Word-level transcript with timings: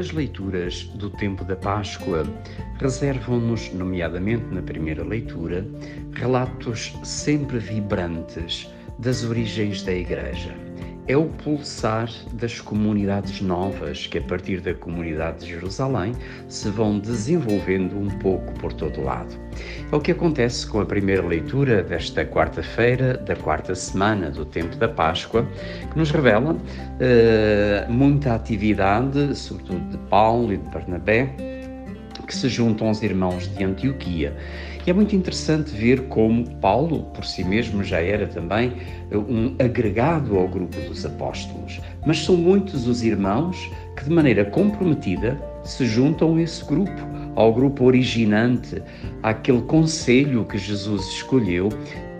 As 0.00 0.12
leituras 0.12 0.84
do 0.94 1.10
tempo 1.10 1.44
da 1.44 1.54
Páscoa 1.54 2.24
reservam-nos, 2.80 3.70
nomeadamente 3.74 4.46
na 4.46 4.62
primeira 4.62 5.04
leitura, 5.04 5.62
relatos 6.14 6.94
sempre 7.04 7.58
vibrantes 7.58 8.66
das 8.98 9.22
origens 9.24 9.82
da 9.82 9.92
Igreja 9.92 10.69
é 11.10 11.16
o 11.16 11.24
pulsar 11.24 12.08
das 12.34 12.60
comunidades 12.60 13.40
novas 13.40 14.06
que, 14.06 14.18
a 14.18 14.22
partir 14.22 14.60
da 14.60 14.72
comunidade 14.72 15.40
de 15.40 15.46
Jerusalém, 15.46 16.12
se 16.48 16.68
vão 16.68 17.00
desenvolvendo 17.00 17.98
um 17.98 18.08
pouco 18.20 18.52
por 18.60 18.72
todo 18.72 19.02
lado. 19.02 19.34
É 19.90 19.96
o 19.96 20.00
que 20.00 20.12
acontece 20.12 20.64
com 20.68 20.80
a 20.80 20.86
primeira 20.86 21.26
leitura 21.26 21.82
desta 21.82 22.24
quarta-feira, 22.24 23.16
da 23.16 23.34
quarta 23.34 23.74
semana 23.74 24.30
do 24.30 24.44
tempo 24.44 24.76
da 24.76 24.88
Páscoa, 24.88 25.44
que 25.90 25.98
nos 25.98 26.12
revela 26.12 26.52
uh, 26.52 27.92
muita 27.92 28.36
atividade, 28.36 29.34
sobretudo 29.34 29.80
de 29.90 29.98
Paulo 30.08 30.52
e 30.52 30.58
de 30.58 30.68
Barnabé, 30.70 31.34
que 32.30 32.36
se 32.36 32.48
juntam 32.48 32.86
aos 32.86 33.02
irmãos 33.02 33.52
de 33.56 33.64
Antioquia. 33.64 34.32
E 34.86 34.90
é 34.90 34.92
muito 34.92 35.16
interessante 35.16 35.72
ver 35.72 36.02
como 36.02 36.48
Paulo, 36.58 37.02
por 37.12 37.24
si 37.24 37.42
mesmo, 37.42 37.82
já 37.82 38.00
era 38.00 38.24
também 38.24 38.72
um 39.10 39.56
agregado 39.58 40.38
ao 40.38 40.46
grupo 40.46 40.80
dos 40.82 41.04
apóstolos. 41.04 41.80
Mas 42.06 42.20
são 42.20 42.36
muitos 42.36 42.86
os 42.86 43.02
irmãos 43.02 43.68
que, 43.96 44.04
de 44.04 44.10
maneira 44.10 44.44
comprometida, 44.44 45.36
se 45.64 45.84
juntam 45.84 46.36
a 46.36 46.42
esse 46.42 46.64
grupo, 46.64 47.02
ao 47.34 47.52
grupo 47.52 47.84
originante, 47.84 48.80
àquele 49.24 49.62
conselho 49.62 50.44
que 50.44 50.56
Jesus 50.56 51.04
escolheu 51.08 51.68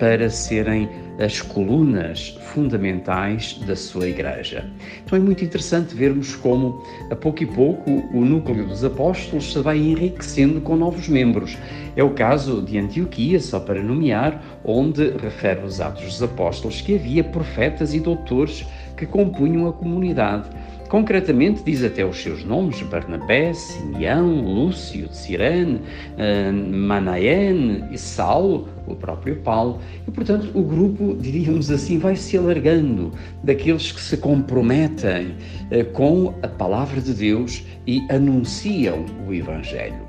para 0.00 0.30
serem 0.30 0.88
as 1.22 1.42
colunas 1.42 2.30
fundamentais 2.40 3.60
da 3.66 3.76
sua 3.76 4.08
igreja. 4.08 4.68
Então 5.04 5.18
é 5.18 5.20
muito 5.20 5.44
interessante 5.44 5.94
vermos 5.94 6.34
como, 6.34 6.82
a 7.10 7.14
pouco 7.14 7.42
e 7.42 7.46
pouco, 7.46 7.90
o 8.12 8.24
núcleo 8.24 8.66
dos 8.66 8.82
apóstolos 8.82 9.52
se 9.52 9.58
vai 9.60 9.76
enriquecendo 9.76 10.62
com 10.62 10.74
novos 10.74 11.06
membros. 11.06 11.58
É 11.94 12.02
o 12.02 12.10
caso 12.10 12.62
de 12.62 12.78
Antioquia, 12.78 13.38
só 13.38 13.60
para 13.60 13.82
nomear, 13.82 14.42
onde 14.64 15.10
refere 15.10 15.62
os 15.64 15.78
Atos 15.80 16.04
dos 16.04 16.22
Apóstolos 16.22 16.80
que 16.80 16.94
havia 16.94 17.22
profetas 17.22 17.92
e 17.92 18.00
doutores 18.00 18.64
que 18.96 19.04
compunham 19.04 19.68
a 19.68 19.72
comunidade 19.72 20.48
Concretamente, 20.90 21.62
diz 21.62 21.84
até 21.84 22.04
os 22.04 22.20
seus 22.20 22.44
nomes: 22.44 22.82
Barnabé, 22.82 23.54
Simeão, 23.54 24.42
Lúcio, 24.42 25.08
Cirene, 25.14 25.80
eh, 26.18 26.50
Manaén 26.50 27.84
e 27.92 27.96
Saulo, 27.96 28.68
o 28.86 28.94
próprio 28.94 29.36
Paulo. 29.36 29.80
E, 30.06 30.10
portanto, 30.10 30.50
o 30.54 30.62
grupo, 30.62 31.16
diríamos 31.18 31.70
assim, 31.70 31.98
vai 31.98 32.16
se 32.16 32.36
alargando 32.36 33.12
daqueles 33.42 33.92
que 33.92 34.00
se 34.00 34.16
comprometem 34.16 35.34
eh, 35.70 35.84
com 35.84 36.34
a 36.42 36.48
palavra 36.48 37.00
de 37.00 37.14
Deus 37.14 37.64
e 37.86 38.06
anunciam 38.10 39.04
o 39.26 39.32
Evangelho. 39.32 40.08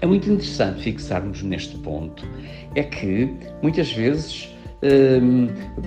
É 0.00 0.06
muito 0.06 0.28
interessante 0.28 0.82
fixarmos 0.82 1.42
neste 1.42 1.78
ponto, 1.78 2.28
é 2.74 2.82
que 2.82 3.34
muitas 3.62 3.90
vezes 3.90 4.53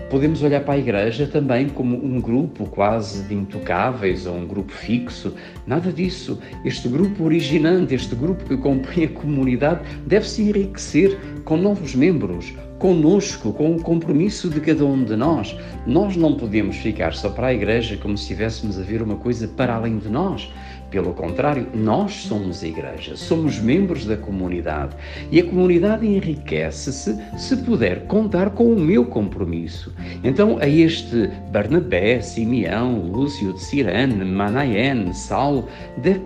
podemos 0.10 0.42
olhar 0.42 0.62
para 0.62 0.74
a 0.74 0.78
igreja 0.78 1.28
também 1.28 1.70
como 1.70 1.96
um 1.96 2.20
grupo 2.20 2.66
quase 2.66 3.24
de 3.24 3.36
intocáveis 3.36 4.26
ou 4.26 4.36
um 4.36 4.48
grupo 4.48 4.72
fixo. 4.72 5.34
Nada 5.66 5.92
disso. 5.92 6.40
Este 6.66 6.88
grupo 6.88 7.24
originante, 7.26 7.94
este 7.94 8.16
grupo 8.16 8.44
que 8.46 8.58
compõe 8.58 9.04
a 9.04 9.10
comunidade, 9.10 9.82
deve 10.06 10.28
se 10.28 10.42
enriquecer 10.42 11.18
com 11.44 11.58
novos 11.58 11.96
membros, 11.96 12.54
conosco, 12.80 13.54
com 13.54 13.76
o 13.76 13.82
compromisso 13.82 14.50
de 14.50 14.60
cada 14.60 14.86
um 14.86 15.04
de 15.04 15.16
nós. 15.16 15.56
Nós 15.86 16.16
não 16.16 16.36
podemos 16.36 16.78
ficar 16.78 17.14
só 17.14 17.30
para 17.30 17.48
a 17.48 17.54
igreja 17.54 17.98
como 17.98 18.18
se 18.18 18.24
estivéssemos 18.24 18.80
a 18.80 18.84
ver 18.84 19.02
uma 19.02 19.16
coisa 19.16 19.48
para 19.48 19.76
além 19.76 19.98
de 19.98 20.10
nós. 20.10 20.52
Pelo 20.90 21.14
contrário, 21.14 21.68
nós 21.74 22.14
somos 22.14 22.64
a 22.64 22.68
igreja, 22.68 23.18
somos 23.18 23.60
membros 23.60 24.06
da 24.06 24.16
comunidade. 24.16 24.96
E 25.30 25.40
a 25.40 25.44
comunidade 25.44 26.08
enriquece-se 26.08 27.18
se 27.38 27.58
puder 27.58 28.06
contar 28.08 28.52
com 28.52 28.72
o 28.72 28.80
meu 28.80 29.06
compromisso. 29.06 29.94
Então, 30.24 30.58
a 30.60 30.68
este 30.68 31.30
Barnabé, 31.52 32.22
Simeão, 32.22 33.02
Lúcio 33.02 33.54
de 33.54 33.62
Cirene, 33.62 34.24
Manaén, 34.24 35.12
Saulo, 35.12 35.68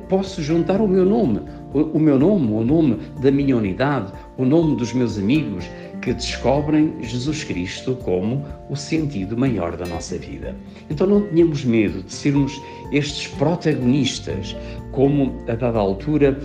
posso 0.08 0.44
juntar 0.44 0.80
o 0.80 0.88
meu 0.88 1.06
nome, 1.06 1.41
o 1.74 1.97
meu 1.97 2.19
nome, 2.19 2.52
o 2.52 2.64
nome 2.64 3.00
da 3.19 3.31
minha 3.31 3.58
unidade, 3.58 4.14
o 4.38 4.46
nome 4.46 4.75
dos 4.75 4.94
meus 4.94 5.18
amigos 5.18 5.68
que 6.01 6.13
descobrem 6.13 6.95
Jesus 7.01 7.44
Cristo 7.44 7.95
como 8.03 8.44
o 8.69 8.75
sentido 8.75 9.38
maior 9.38 9.78
da 9.78 9.85
nossa 9.85 10.17
vida. 10.17 10.56
Então 10.89 11.06
não 11.06 11.22
tenhamos 11.22 11.63
medo 11.63 12.01
de 12.03 12.12
sermos 12.12 12.59
estes 12.91 13.28
protagonistas, 13.28 14.56
como 14.91 15.44
a 15.47 15.56
dada 15.56 15.79
altura 15.79 16.38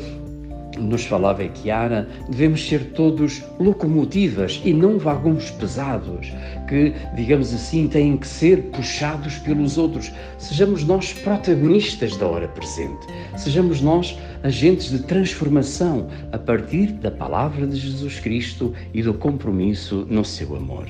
nos 0.78 1.04
falava 1.04 1.42
Chiara, 1.54 2.08
devemos 2.28 2.66
ser 2.66 2.92
todos 2.92 3.42
locomotivas 3.58 4.60
e 4.64 4.72
não 4.72 4.98
vagões 4.98 5.50
pesados, 5.50 6.32
que, 6.68 6.92
digamos 7.14 7.52
assim, 7.54 7.88
têm 7.88 8.16
que 8.16 8.26
ser 8.26 8.62
puxados 8.64 9.38
pelos 9.38 9.78
outros. 9.78 10.12
Sejamos 10.38 10.84
nós 10.84 11.12
protagonistas 11.12 12.16
da 12.16 12.26
hora 12.26 12.48
presente, 12.48 13.06
sejamos 13.36 13.80
nós 13.80 14.18
agentes 14.46 14.90
de 14.92 15.00
transformação 15.00 16.08
a 16.30 16.38
partir 16.38 16.92
da 16.92 17.10
palavra 17.10 17.66
de 17.66 17.76
Jesus 17.76 18.20
Cristo 18.20 18.72
e 18.94 19.02
do 19.02 19.12
compromisso 19.12 20.06
no 20.08 20.24
seu 20.24 20.54
amor. 20.54 20.86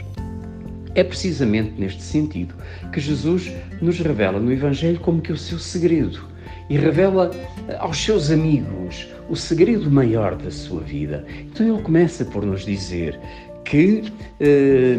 É 0.94 1.02
precisamente 1.02 1.72
neste 1.78 2.02
sentido 2.02 2.54
que 2.92 3.00
Jesus 3.00 3.50
nos 3.80 3.98
revela 3.98 4.38
no 4.38 4.52
Evangelho 4.52 5.00
como 5.00 5.22
que 5.22 5.32
o 5.32 5.38
seu 5.38 5.58
segredo 5.58 6.20
e 6.68 6.76
revela 6.76 7.30
aos 7.78 7.96
seus 7.96 8.30
amigos 8.30 9.08
o 9.28 9.34
segredo 9.34 9.90
maior 9.90 10.36
da 10.36 10.50
sua 10.50 10.82
vida. 10.82 11.24
Então 11.46 11.66
ele 11.66 11.82
começa 11.82 12.26
por 12.26 12.44
nos 12.44 12.62
dizer 12.62 13.18
que 13.64 14.04
eh, 14.38 14.96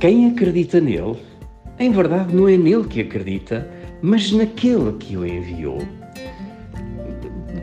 quem 0.00 0.28
acredita 0.28 0.80
nele, 0.80 1.18
em 1.78 1.92
verdade 1.92 2.34
não 2.34 2.48
é 2.48 2.56
nele 2.56 2.84
que 2.84 3.00
acredita, 3.00 3.70
mas 4.02 4.32
naquele 4.32 4.92
que 4.98 5.16
o 5.16 5.24
enviou. 5.24 5.78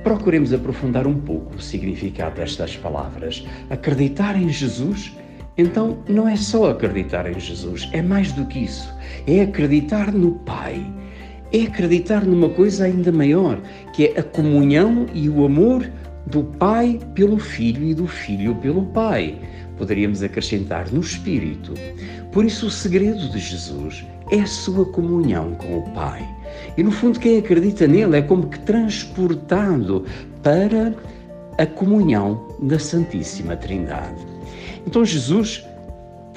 Procuremos 0.04 0.54
aprofundar 0.54 1.08
um 1.08 1.20
pouco 1.20 1.56
o 1.56 1.62
significado 1.62 2.36
destas 2.36 2.76
palavras. 2.76 3.46
Acreditar 3.70 4.36
em 4.36 4.50
Jesus 4.50 5.14
então, 5.60 5.98
não 6.08 6.28
é 6.28 6.36
só 6.36 6.70
acreditar 6.70 7.28
em 7.28 7.40
Jesus, 7.40 7.90
é 7.92 8.00
mais 8.00 8.32
do 8.32 8.46
que 8.46 8.60
isso. 8.60 8.94
É 9.26 9.42
acreditar 9.42 10.14
no 10.14 10.34
Pai 10.34 10.86
é 11.52 11.62
acreditar 11.62 12.26
numa 12.26 12.50
coisa 12.50 12.86
ainda 12.86 13.12
maior, 13.12 13.62
que 13.94 14.08
é 14.08 14.20
a 14.20 14.24
comunhão 14.24 15.06
e 15.14 15.30
o 15.30 15.46
amor 15.46 15.90
do 16.26 16.44
Pai 16.44 17.00
pelo 17.16 17.40
Filho 17.40 17.86
e 17.86 17.94
do 17.94 18.06
Filho 18.06 18.56
pelo 18.56 18.86
Pai. 18.88 19.40
Poderíamos 19.78 20.22
acrescentar 20.22 20.92
no 20.92 21.00
Espírito. 21.00 21.74
Por 22.32 22.44
isso, 22.44 22.68
o 22.68 22.72
segredo 22.72 23.30
de 23.30 23.40
Jesus 23.40 24.06
é 24.32 24.42
a 24.42 24.48
sua 24.48 24.86
comunhão 24.86 25.56
com 25.56 25.80
o 25.80 25.90
Pai. 25.94 26.28
E 26.78 26.84
no 26.84 26.92
fundo, 26.92 27.20
quem 27.20 27.40
acredita 27.40 27.88
nele 27.88 28.18
é 28.18 28.22
como 28.22 28.48
que 28.48 28.60
transportado 28.60 30.06
para 30.44 30.94
a 31.58 31.66
comunhão 31.66 32.48
da 32.62 32.78
Santíssima 32.78 33.56
Trindade. 33.56 34.26
Então, 34.86 35.04
Jesus 35.04 35.66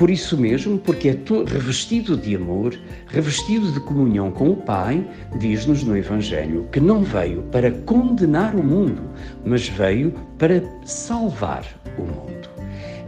por 0.01 0.09
isso 0.09 0.35
mesmo, 0.39 0.79
porque 0.79 1.11
é 1.11 1.17
revestido 1.47 2.17
de 2.17 2.35
amor, 2.35 2.75
revestido 3.09 3.71
de 3.71 3.81
comunhão 3.81 4.31
com 4.31 4.49
o 4.49 4.57
Pai, 4.57 5.07
diz-nos 5.39 5.85
no 5.85 5.95
Evangelho 5.95 6.67
que 6.73 6.81
não 6.81 7.03
veio 7.03 7.43
para 7.53 7.71
condenar 7.71 8.55
o 8.55 8.65
mundo, 8.65 9.03
mas 9.45 9.69
veio 9.69 10.15
para 10.39 10.63
salvar 10.87 11.67
o 11.99 12.01
mundo. 12.01 12.49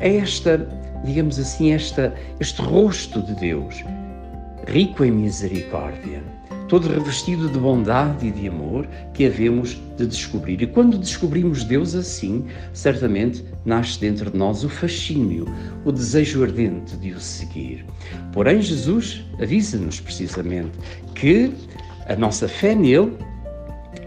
É 0.00 0.16
esta, 0.16 0.68
digamos 1.02 1.38
assim, 1.38 1.72
esta, 1.72 2.14
este 2.38 2.60
rosto 2.60 3.22
de 3.22 3.36
Deus, 3.36 3.82
rico 4.66 5.04
em 5.04 5.10
misericórdia, 5.10 6.22
todo 6.68 6.88
revestido 6.88 7.48
de 7.48 7.58
bondade 7.58 8.26
e 8.26 8.30
de 8.30 8.48
amor 8.48 8.86
que 9.12 9.26
havemos 9.26 9.80
de 9.96 10.06
descobrir. 10.06 10.62
E 10.62 10.66
quando 10.66 10.96
descobrimos 10.96 11.64
Deus 11.64 11.94
assim, 11.94 12.46
certamente 12.72 13.44
nasce 13.64 14.00
dentro 14.00 14.30
de 14.30 14.36
nós 14.36 14.64
o 14.64 14.68
fascínio, 14.68 15.46
o 15.84 15.92
desejo 15.92 16.42
ardente 16.42 16.96
de 16.96 17.12
o 17.12 17.20
seguir. 17.20 17.84
Porém, 18.32 18.62
Jesus 18.62 19.24
avisa-nos 19.40 20.00
precisamente 20.00 20.72
que 21.14 21.52
a 22.06 22.16
nossa 22.16 22.48
fé 22.48 22.74
nele 22.74 23.12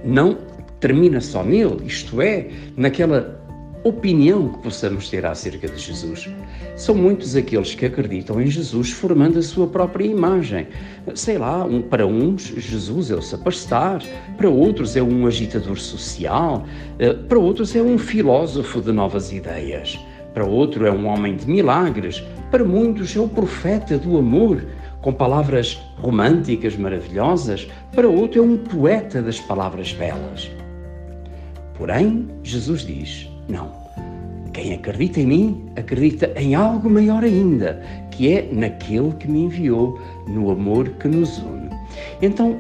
não 0.04 0.38
termina 0.80 1.22
só 1.22 1.44
nele, 1.44 1.86
isto 1.86 2.22
é, 2.22 2.50
naquela 2.76 3.45
opinião 3.86 4.50
que 4.50 4.58
possamos 4.64 5.10
ter 5.12 5.24
acerca 5.28 5.68
de 5.68 5.78
Jesus. 5.78 6.28
São 6.76 6.96
muitos 6.96 7.36
aqueles 7.36 7.76
que 7.76 7.86
acreditam 7.86 8.42
em 8.42 8.48
Jesus 8.48 8.90
formando 8.90 9.38
a 9.38 9.44
sua 9.44 9.68
própria 9.68 10.06
imagem. 10.06 10.68
Sei 11.14 11.38
lá, 11.38 11.64
um, 11.64 11.84
para 11.84 12.06
uns, 12.08 12.48
Jesus 12.58 13.12
é 13.12 13.16
o 13.16 13.22
sapastar, 13.22 14.02
para 14.38 14.50
outros 14.50 14.96
é 14.96 15.04
um 15.04 15.28
agitador 15.28 15.78
social, 15.78 16.66
eh, 16.98 17.14
para 17.14 17.38
outros 17.38 17.76
é 17.76 17.82
um 17.82 17.96
filósofo 18.00 18.82
de 18.82 18.92
novas 18.92 19.32
ideias, 19.32 20.00
para 20.34 20.44
outro 20.44 20.88
é 20.88 20.92
um 20.92 21.06
homem 21.06 21.36
de 21.36 21.48
milagres, 21.48 22.24
para 22.50 22.64
muitos 22.64 23.16
é 23.16 23.20
o 23.20 23.28
profeta 23.28 24.00
do 24.00 24.18
amor 24.18 24.66
com 25.00 25.14
palavras 25.14 25.80
românticas 25.98 26.76
maravilhosas, 26.76 27.68
para 27.94 28.10
outro 28.10 28.40
é 28.40 28.44
um 28.44 28.58
poeta 28.58 29.22
das 29.22 29.40
palavras 29.40 29.94
belas. 29.94 30.50
Porém, 31.78 32.28
Jesus 32.42 32.84
diz: 32.84 33.35
não. 33.48 33.72
Quem 34.54 34.74
acredita 34.74 35.20
em 35.20 35.26
mim, 35.26 35.70
acredita 35.76 36.32
em 36.38 36.56
algo 36.56 36.90
maior 36.90 37.24
ainda, 37.24 37.82
que 38.12 38.32
é 38.32 38.50
naquele 38.52 39.12
que 39.14 39.30
me 39.30 39.44
enviou, 39.44 40.00
no 40.28 40.50
amor 40.50 40.88
que 40.92 41.08
nos 41.08 41.38
une. 41.40 41.70
Então, 42.22 42.58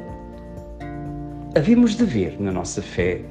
havemos 1.55 1.95
de 1.95 2.03
ver 2.03 2.35
na 2.39 2.51
nossa 2.51 2.81
fé 2.81 3.21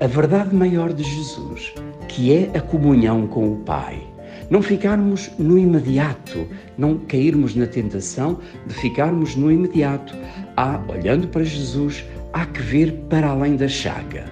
a 0.00 0.06
verdade 0.06 0.54
maior 0.54 0.92
de 0.92 1.02
Jesus, 1.02 1.74
que 2.06 2.32
é 2.32 2.50
a 2.56 2.60
comunhão 2.60 3.26
com 3.26 3.52
o 3.52 3.56
Pai. 3.56 4.00
Não 4.48 4.62
ficarmos 4.62 5.28
no 5.38 5.58
imediato, 5.58 6.46
não 6.78 6.98
cairmos 6.98 7.56
na 7.56 7.66
tentação 7.66 8.38
de 8.66 8.74
ficarmos 8.74 9.34
no 9.34 9.50
imediato. 9.50 10.14
Há, 10.56 10.80
olhando 10.88 11.26
para 11.26 11.42
Jesus, 11.42 12.04
há 12.32 12.46
que 12.46 12.62
ver 12.62 12.92
para 13.08 13.28
além 13.28 13.56
da 13.56 13.66
chaga, 13.66 14.26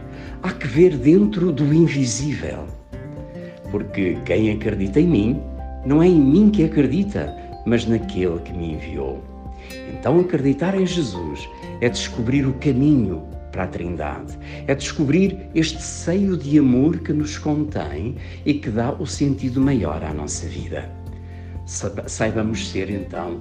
há 0.45 0.53
que 0.53 0.67
ver 0.67 0.99
dentro 0.99 1.51
do 1.51 1.73
invisível. 1.73 2.67
Porque 3.71 4.19
quem 4.27 4.53
acredita 4.53 5.01
em 5.01 5.09
mim, 5.09 5.43
não 5.87 6.03
é 6.03 6.07
em 6.07 6.21
mim 6.21 6.51
que 6.51 6.65
acredita, 6.65 7.35
mas 7.65 7.87
naquele 7.87 8.39
que 8.41 8.53
me 8.53 8.75
enviou. 8.75 9.25
Então, 9.89 10.21
acreditar 10.21 10.79
em 10.79 10.87
Jesus 10.87 11.49
é 11.81 11.89
descobrir 11.89 12.47
o 12.47 12.53
caminho 12.55 13.27
para 13.51 13.65
a 13.65 13.67
Trindade, 13.67 14.39
é 14.67 14.75
descobrir 14.75 15.49
este 15.55 15.81
seio 15.81 16.37
de 16.37 16.59
amor 16.59 16.99
que 16.99 17.15
nos 17.15 17.39
contém 17.39 18.17
e 18.45 18.53
que 18.53 18.69
dá 18.69 18.93
o 18.93 19.07
sentido 19.07 19.63
maior 19.63 20.05
à 20.05 20.13
nossa 20.13 20.47
vida. 20.47 20.91
Saibamos 21.65 22.69
ser, 22.69 22.91
então, 22.91 23.41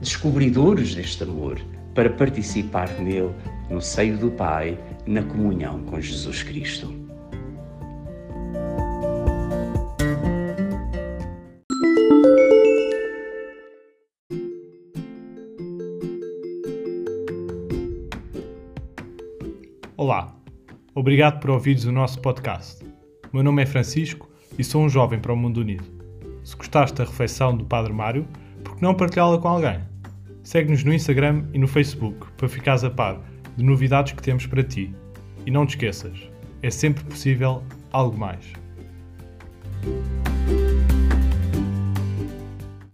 descobridores 0.00 0.94
deste 0.94 1.24
amor 1.24 1.60
para 1.94 2.10
participar 2.10 2.88
nele 3.00 3.30
no 3.68 3.80
seio 3.80 4.16
do 4.18 4.30
Pai, 4.30 4.78
na 5.06 5.22
comunhão 5.22 5.82
com 5.84 6.00
Jesus 6.00 6.42
Cristo. 6.42 6.92
Olá, 19.96 20.34
obrigado 20.94 21.40
por 21.40 21.50
ouvires 21.50 21.84
o 21.84 21.92
nosso 21.92 22.20
podcast. 22.20 22.84
Meu 23.32 23.42
nome 23.42 23.62
é 23.62 23.66
Francisco 23.66 24.28
e 24.58 24.64
sou 24.64 24.82
um 24.82 24.88
jovem 24.88 25.20
para 25.20 25.32
o 25.32 25.36
mundo 25.36 25.58
unido. 25.58 25.84
Se 26.42 26.56
gostaste 26.56 26.96
da 26.96 27.04
refeição 27.04 27.56
do 27.56 27.64
Padre 27.64 27.92
Mário, 27.92 28.26
por 28.62 28.76
que 28.76 28.82
não 28.82 28.94
partilhá-la 28.94 29.38
com 29.38 29.48
alguém? 29.48 29.80
Segue-nos 30.42 30.84
no 30.84 30.92
Instagram 30.92 31.44
e 31.52 31.58
no 31.58 31.66
Facebook 31.66 32.26
para 32.36 32.48
ficares 32.48 32.84
a 32.84 32.90
par 32.90 33.20
de 33.56 33.64
novidades 33.64 34.12
que 34.12 34.22
temos 34.22 34.46
para 34.46 34.62
ti. 34.62 34.94
E 35.46 35.50
não 35.50 35.66
te 35.66 35.70
esqueças, 35.70 36.18
é 36.62 36.70
sempre 36.70 37.04
possível 37.04 37.62
algo 37.92 38.16
mais. 38.16 38.44